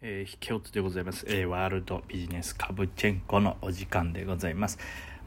[0.00, 4.78] えー、引けおつでございます、えー、ワールドビジネスカブチェンコのお時間でございます。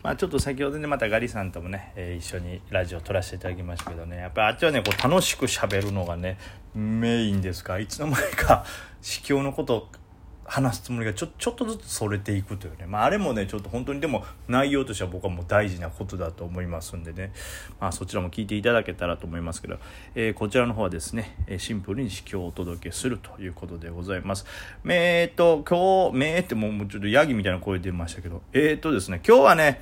[0.01, 6.37] まあ、ちょっと先ほどねまたガリさんともね、えー、一緒にラジオ撮らせていただきましたけどねやっぱりあっちはねこう楽しく喋るのがね
[6.73, 8.65] メインですかいつの間にか
[9.03, 9.89] 司教のこと
[10.51, 17.31] 話すつもりがちょちょっとずつそれていくというね、まあ、あれもねちょっと本当にでも内容としては僕はもう大事なことだと思いますんでね、
[17.79, 19.77] まあ、そちらも聞いていただけたらと思いますけど、
[20.13, 24.45] えー、こちらの方はですねシンプルに指標をお届けするということでございます。
[24.85, 28.41] えー、っと今日めってもうちょっとヤギみたいな声出ましたけど。
[28.51, 29.81] えー、っとですね今日はね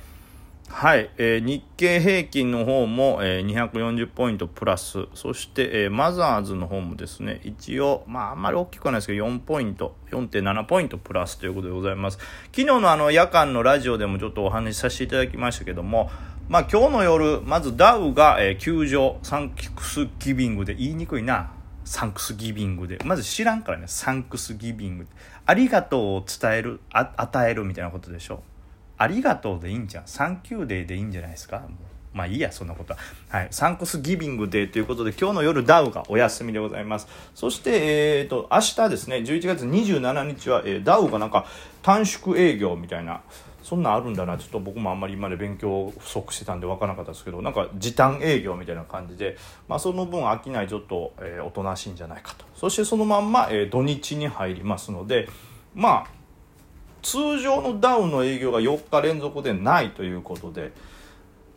[0.72, 12.18] はい、えー、日経平均の方も、えー、240ポイントプラス、そして、えー、マザーズの方もですね、一応、まあ、あんまり大きくはないですけど、4ポイント、4.7ポイントプラスということでございます。
[12.46, 16.08] 昨日のあの夜間のラジオでもちょっとお話しさせていただきましたけども、
[16.48, 21.50] まあ今日の夜、まずダウが、えー、休場、 Thanksgiving で、言いにくいな。
[21.84, 22.98] Thanksgiving で。
[23.04, 25.06] まず知らんからね、 Thanksgiving。
[25.44, 28.42] ありがとうを伝える、あ与えるみたいなことでしょ。
[29.00, 30.02] ありがとうでいいんじゃん。
[30.04, 31.62] Thank you day でいいんじゃないですか？
[32.12, 32.98] まあいいや、そんなことは。
[33.30, 33.48] はい。
[33.50, 37.08] Thanksgiving Day ということで、今日の夜ダウがお休みでございます。
[37.34, 41.46] そして、えっ、ー、と、明日ですね、11月27日は、えー、ダウがなんか
[41.82, 43.22] 短縮営業みたいな、
[43.62, 52.44] そんなんあるんだな、ちょっと僕もあんまり今まで勉強不足してたんで分からなかったですけど、なんか時短営業みたいな感じで、まあその分商いちょっと、えー、おとなしいんじゃないかと。
[52.54, 55.28] そしてそのまんま、えー、土日に入りますので、
[55.74, 56.19] まあ、
[57.02, 60.72] 通常のダウンの営業が4日連続でないということで、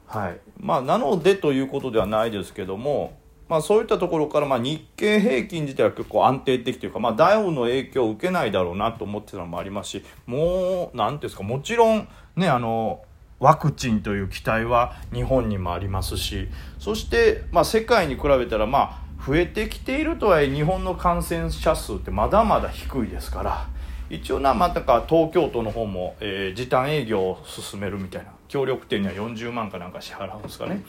[0.07, 3.17] はいまあ、なのでということではないですけども、
[3.49, 13.03] まあ、そういったところからまあ日経平均自体は結構安定的というか、まあ、ダウンの影響を受けないだろうなと思ってたのもありますしもう何ですかもちろんねあの
[13.39, 16.47] ワクチンという期待は日本にもありますし
[16.79, 23.72] そして、まあ、世界に比べたらまあ増えてきているとはいえ日本の感染者数ってまだまだ低いですから。
[24.13, 30.83] 一応なまたか東京都の方も、えー、時短営業を進めるみたいな協力店には40万かなんか支払うんですかね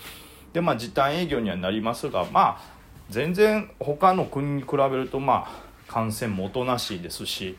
[0.53, 2.61] でまあ時短営業にはなりますがまあ
[3.09, 7.57] 全然他の国に比べるとまあ感染もおとなしいですし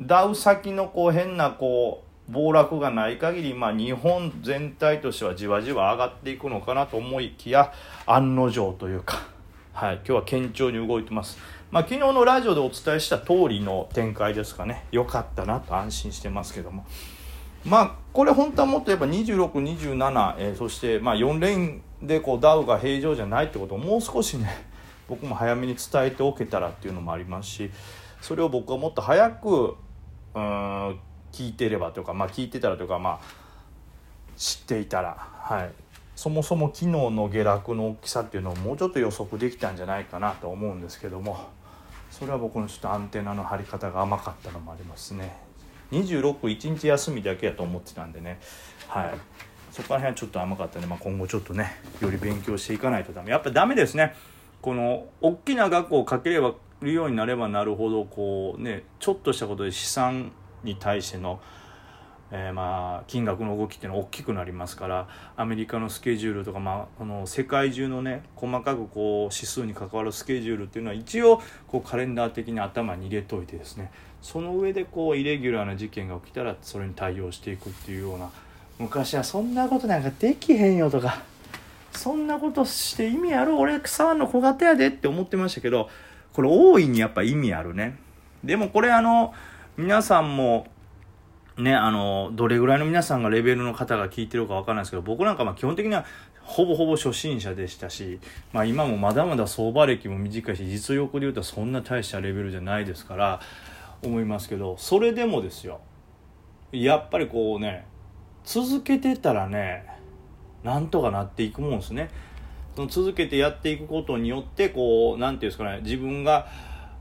[0.00, 7.72] ダウ先のこう変なこう暴落がない限りまあ日本全体としてはじわじわ上がっていくのかなと思いきや
[8.06, 9.26] 案の定というか
[9.74, 11.38] はい今日は堅調に動いてます。
[11.70, 14.86] まあ、昨日のラジオでお伝えした通りの展開ですかね。
[14.90, 16.86] 良かったなと安心してますけども。
[17.64, 24.64] まあこれ本当はもっと言えば26、27、えー、そしてまあ4レーンでこうダウが平常じゃないってことをもう少しね
[25.08, 27.70] 僕も早めに伝えておけたらっていうのもありますし
[28.22, 29.76] それを僕はもっと早く
[30.34, 30.98] うん
[31.32, 33.20] 聞いてればというか、まあ、聞いてたらというか、まあ、
[34.36, 35.70] 知っていたら、はい、
[36.16, 41.57] そもそも昨日の下落の大きさっていうのをもうちょっと予測できたんじゃないかなと思うんですけども。
[42.18, 45.36] それは僕のちょっとアンテナの張り方が甘かったのもありますね。
[45.92, 48.40] 261日休みだけやと思ってたんでね。
[48.88, 49.14] はい。
[49.70, 53.30] そこら辺はちょっと甘かったんで、まあ、今後ちょっとねより勉強していかないとダメ。
[53.30, 54.14] やっぱダメですね。
[54.60, 60.32] この大きな額をかければるようになればなるほどこうねちょっとしたことで資産
[60.64, 61.40] に対しての
[62.30, 73.90] えー、まあ金額の動きっていうのは大きくなりますからアメリカのスケジュールとか、まあ、この世界中のね細かくこう指数に関わるスケジュールっていうのは一応こうカレンダー的に頭に入れといてですね
[74.20, 78.30] その上でこうイレギュラーな事件が起きたらそれに対応していくっていうような
[78.78, 81.22] 昔はそんなことなんかできへんよとか
[81.92, 85.88] そんなことして意味ある俺草の小型やでって思ってましたけど
[86.32, 87.98] これ大いにやっぱ意味あるね。
[88.44, 89.34] でもこれあの
[89.76, 90.68] 皆さんも
[91.58, 96.04] ね、あの、どれぐらいの皆さんがレベルの方が聞いてるかわからないですけど、僕なんかま基本的には
[96.40, 98.20] ほぼほぼ初心者でしたし、
[98.52, 103.40] まあ今もまだまだ相場歴も短いし、実力で言うとそんな大したレベルじゃないですから、
[104.04, 105.80] 思いますけど、それでもですよ、
[106.70, 107.86] やっぱりこうね、
[108.44, 109.84] 続けてたらね、
[110.62, 112.08] なんとかなっていくもんですね。
[112.76, 116.46] その続けてやっていくことによって、こう、なんていうんですかね、自分が、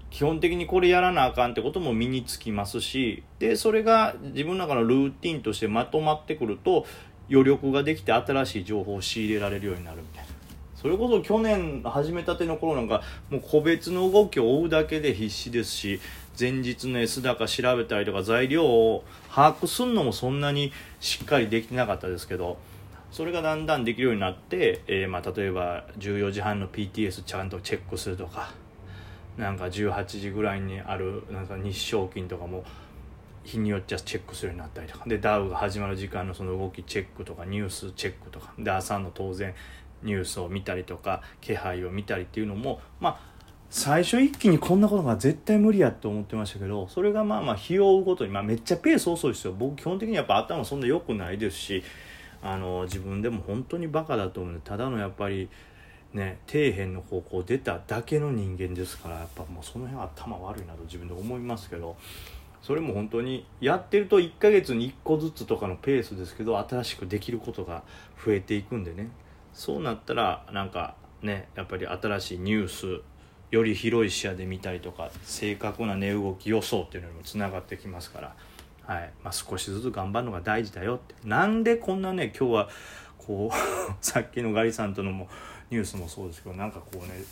[0.10, 6.86] 基本的にこれやらなあかんってことも身につきますしでそれが自分の中のルーティンとしてまとまってくると
[7.30, 10.38] 余力ができて新しい情報を仕入れられるようになるみたいな。
[10.76, 13.02] それこそ去年始めたての頃なんか
[13.32, 16.00] もう個別の動きを追うだけで必死ですし
[16.40, 19.04] 前日の S 高調べたりとか材料を
[19.34, 22.60] 把握するのもそんなにしっかりできてなかったですけど
[23.12, 28.54] それがだんだんできるようになって、えー、まあ例えば14時半の PTS ちゃんとチェックするとか
[29.38, 32.64] なんか18時ぐらいにあるなんか日照金とかも
[33.44, 35.06] 日によっちゃチェックするようになったりとか。
[35.08, 38.54] でダウが始まる時間のその動きチェックとかニュースチェックとか。
[38.60, 39.54] で朝の当然
[40.04, 43.38] ニュースを見たりとか気配を見たりっていうのもまあ
[43.70, 49.54] 最初一気にこんなことが絶対無理やと思ってましたけどそれがまあまあ日を追うごとに、まあ、めっちゃペース遅いですよ。
[49.54, 51.84] 僕基本的にやっぱ頭そんな良くないですし
[52.42, 54.54] あの自分でも本当にバカだと思う。
[54.54, 55.50] のでただのやっぱり
[56.14, 61.96] ね底辺の方向出ただけの人間ですからやっぱもうその辺は頭悪いなと自分で思いますけど
[62.62, 67.84] それも本当にやってると1ヶ月に1個ずつとかのペースですけど新しくできることが
[68.26, 69.10] 増えていくんでね。
[69.54, 73.02] そうなったらなんかねやっぱり新しいニュース
[73.52, 78.36] より広い視野で見たりとか正確な値動き予想っていうのにもつながってきますから、
[78.86, 79.14] はい。
[79.24, 81.16] まあ、少しずつ頑張るのが大事だよって。
[81.24, 82.70] なんでこんなね今日は
[83.28, 83.56] こう
[84.04, 85.28] さっきのガリさんとのも
[85.70, 87.24] ニュースもそうですけどなんかこうね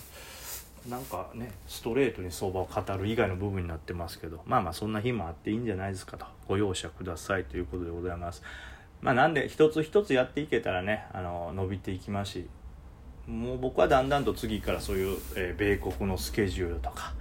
[0.90, 8.44] なんかねストレートに相場を語る以外の部分になってますけどまあまあそんな日もあっていいんじゃないですかとご容赦くださいということでございます。
[9.02, 12.50] まあ、なんで一つ一つやっていけたらねあの伸びていきますし
[13.28, 17.14] もう僕はだんだんと次からそういう、えー、米国のスケジュールとか、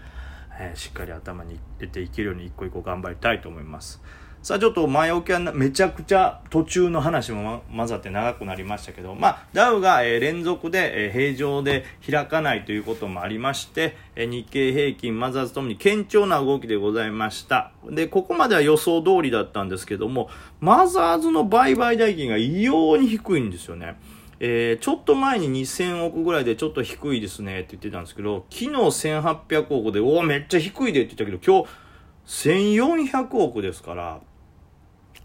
[0.58, 4.00] えー、しっかり頭に入れていけるように一個一個頑張りたいと思います
[4.44, 17.72] さあちょっと前置きはめちゃくちゃ途中の話も混ざって長くなりましたけどまあダウが、連続で、平常で開かないということもありまして、日経平均マザーズともに堅調な動きでございました。
[17.88, 20.28] でここまでは予想通りだったんですけども
[20.60, 23.96] マザーズの売買代金が異様に低いんですよね。
[24.40, 31.84] えー、ちょっと前に2000億ぐらいでちょっと低いですねって言ってたんですけど、昨日1800億で、おお、めっちゃ低いでって言ったけど、今日
[32.26, 34.20] 1400億ですから、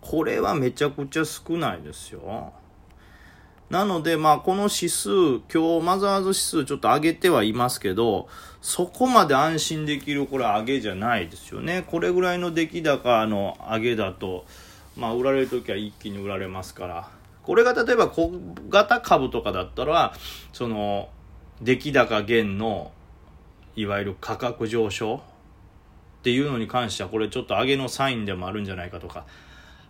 [0.01, 2.53] これはめちゃくちゃ少ないですよ。
[3.69, 5.09] なので、まあ、この指数、
[5.53, 8.27] 今日マザーズ指数ちょっと上げてはいますけど、
[8.61, 11.83] そこまで安心できる、これ上げじゃないですよね。
[11.85, 14.45] これぐらいの出来高の上げだと、
[14.97, 17.09] まあ、売られるときは一気に売られますから、
[17.43, 18.31] これが例えば小
[18.69, 20.13] 型株とかだったら、
[20.51, 21.09] その、
[21.61, 22.91] 出来高減の、
[23.75, 29.25] いわゆる価格上昇っていうのに関しては、これちょっと上げのサインでもあるんじゃないかとか、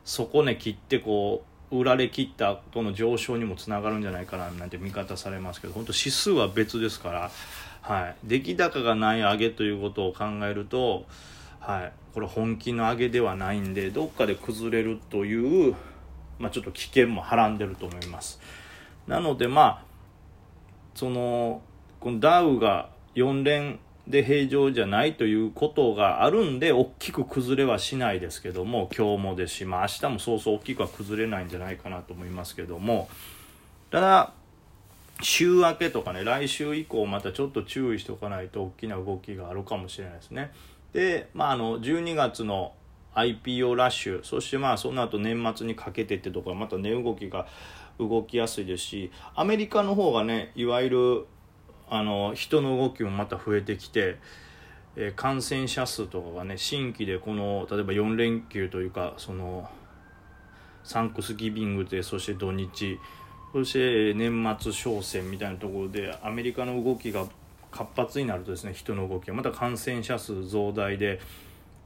[0.05, 7.31] そこね切ってこう、売られ切った後の上昇にもつながるんじゃないかななんて見方されますけど、本当指数は別ですから、
[7.81, 8.15] はい。
[8.23, 11.05] 出来高がない上げということを考えると、
[11.59, 11.91] はい。
[12.13, 15.75] これ本気の上げではないんで、どっかで崩れるという、
[16.39, 18.39] まあ、ちょっと危険もはらんでると思います
[19.07, 19.83] なのでまあ
[20.95, 21.61] その
[21.99, 23.79] このダウが4連
[24.09, 33.07] で平常じゃないということがあるんで大きく崩れはしないですけども今日もですし、まあ、明日もそうそう大きくは崩れないんじゃないかなと思いますけども。
[33.91, 34.33] ただ
[35.21, 40.51] 週明けとかね来週以降またちょっと注意しておかないと大きな動きがあるかもしれないですね。
[40.93, 42.73] でまああの12月の
[43.15, 47.47] IPO ラッシュそしてまあその後年末にかけてってところまた値動きが
[47.99, 51.25] 動きやすいですしアメリカの方がねいわゆる
[51.89, 54.17] あの人の動きもまた増えてきて、
[54.95, 59.69] えー、感染者数とかがね新規でこの例えば4連休というかその
[60.83, 62.99] サンクスギビングでそして土日
[63.51, 67.25] そして年末商戦みたいなところでアメリカの動きが
[67.71, 71.19] 活発になるとですね人の動きがまた感染者数増大で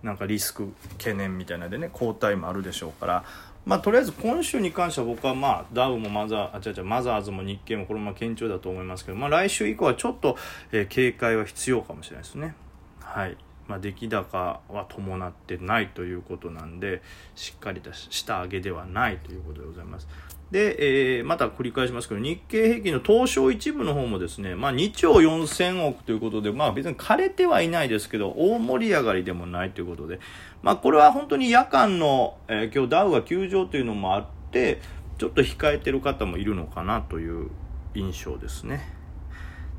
[0.03, 3.23] なんかリスク懸念みたいなでね交代もあるでしょうから。
[3.65, 10.35] まあとりあえず今週に関しては僕はまあダウもマザーあ違う違うマザーズも日経もこれも堅調だと思いますけどまあ来週以降はちょっと、
[10.73, 12.55] えー、警戒は必要かもしれないですね。
[12.99, 13.37] はい。
[13.67, 17.01] まあ、出来高は伴ってないということなんで
[17.33, 20.07] しっかりとした上げではないということでございます。
[20.53, 30.19] で、えー、また繰り返しますけど、日経平均の東証一部の方もですね、まあ2兆4000億ということで、まあ別に枯れてはいないですけど、大盛り上がりでもないということで、
[30.61, 34.79] まあこれは本当に夜間の、えー、今日ダウが急上というのもあって、
[35.17, 37.49] ちょっと控えてる方もいるのかなという
[37.95, 38.93] 印象ですね。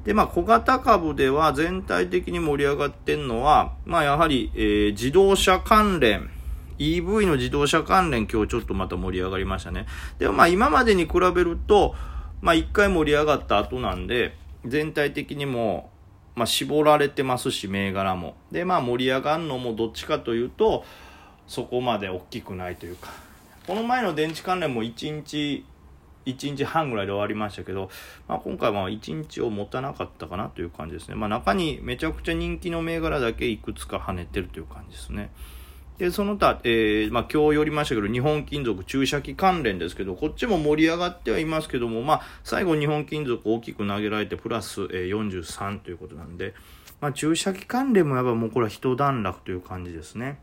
[0.04, 6.30] で、まあ小型株では全体的に盛り上がってるのは、まあやはり、えー、自動車関連、
[6.78, 9.86] EV の自動車関連今日ちょっとまた盛り上がりましたね。
[10.18, 11.94] でもまあ今までに比べると、
[12.40, 15.90] まあ一回盛り上がった後なんで、全体的にも、
[16.34, 18.34] まあ絞られてますし、銘柄も。
[18.50, 20.84] で、まあ盛り上がるのもどっちかというと、
[21.46, 23.10] そこまで大きくないというか。
[23.66, 25.64] この前の電池関連も1日、
[26.26, 27.90] 1日半ぐらいで終わりましたけど、
[28.28, 31.14] まあ、今回は1日を持たなかったかなという感じですね。
[31.14, 35.30] まあ、中にめちゃくちゃ人気の銘柄だけいくつか跳ねてるという感じですね。
[35.98, 46.54] で、その他、えー、まあ、今日寄りましたけど、日本金属注射器関連ですけど、こっちも盛り上がってはいますけども、まあ、最後日本金属大きく投げられて、プラス、えー、43ということなんで、
[47.00, 50.40] まあ、注射器関連もやっぱもうこれは一段落という感じですね。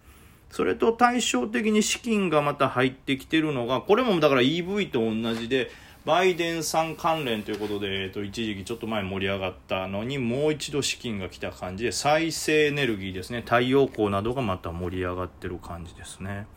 [0.52, 5.70] それと対照的に資金がまた入ってきてるのが、これもだから EV と同じで、
[6.04, 16.48] バイデンさん関連ということで、えっと、一時期ちょっと前盛り上がったのにもう一度資金が来た感じで再生エネルギーですね太陽光などがまた盛り上がってる感じですね。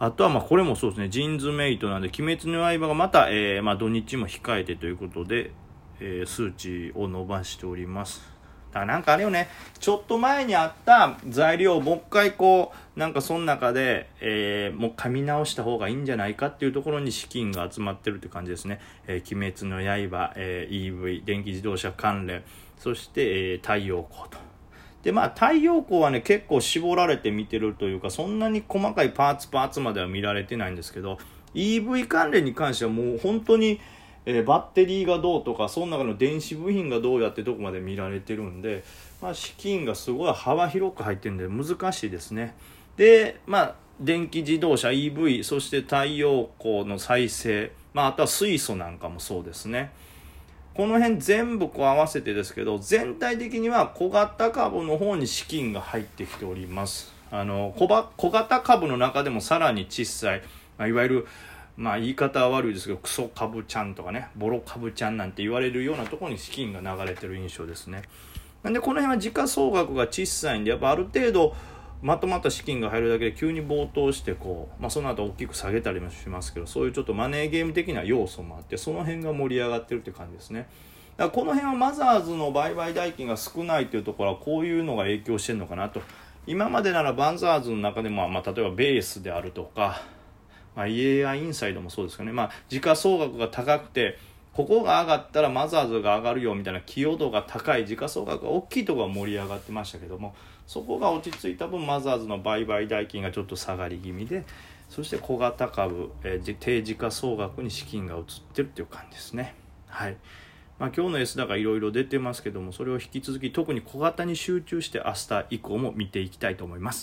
[0.00, 5.52] あとはまあこれもそうですねジーンズメイトなんで鬼滅の刃がまた、えー、まあ土日も控えてということで、
[6.00, 8.20] えー、数値を伸ばしております。
[8.72, 9.48] だからなんかあれよね、
[9.78, 18.80] ちょっと前にあった材料をもう一回こう、なんかその中で、えー、もう噛み直した方がいいんじゃないかっていうところに資金が集まってるって感じですね。
[19.06, 22.42] えー、鬼滅の刃、えー、EV、電気自動車関連、
[22.78, 24.38] そして、えー、太陽光と。
[25.02, 31.18] で、まあ太陽光はね、結構絞られて見てるというか、そんなに細かいパーツパーツまでは見られてないんですけど、
[31.54, 33.80] EV 関連に関してはもう本当に、
[34.24, 38.84] えー、バッテリーがどうとかその中の電子部品がどうやってどこまで見られてるんで、
[39.20, 42.54] まあ、資金がすごい幅広く入ってるんで難しいですね。
[42.96, 49.92] でまあ電気自動車 EV そして太陽光の再生、まあ、あとは水素なんかもそうですね。
[50.74, 57.12] この辺全部こう合わせてですけど全体的には小型株の方に資金が入ってきております。
[57.30, 60.42] あの小型株の中でもさらに小さい、
[60.78, 61.26] まあ、いわゆる
[61.76, 68.02] まあ言い方は悪いですけどクソカブちゃんとかねボロカブちゃんなんて言われるようなところに資金が流れてる印象ですね。
[68.62, 71.54] なんでこの辺は時価総額が小さいんでやっぱある程度
[72.00, 80.68] まとまった資金が入るだけで急に暴騰してこう、まあ、その後大きく下げたりもしますけどそういうちょっとマネーゲーム的な要素もあってその辺が盛り上がってるって感じですね。
[81.16, 86.02] だからこの辺はマザーズの売買代金が少ないというところはこういうのが影響してるのかなと。
[86.44, 90.02] 今までならバンザーズの中でも、まあ、例えばベースであるとか
[90.74, 94.18] まあ、EAI インサイドもそうですよね、まあ、時価総額が高くて
[94.52, 100.34] ここが上がったらマザーズが上がるよみたいな寄与度が高い時価総額が大きいところが盛り上がってましたけども
[100.66, 104.44] そこが落ち着いた分マザーズの売買代金がちょっと下がり気味で
[104.90, 109.54] そして小型株、えー、低時価総額に資金が移ってるっていう感じですね。
[109.88, 110.16] はい
[110.78, 117.00] まあ、今日の S 高いろいろ出てますけどもそれを引き続き特に小型に集中して明日以降も見ていきたいと思います。